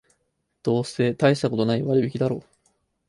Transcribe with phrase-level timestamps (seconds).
[0.63, 2.43] どうせたいしたことない割引だろう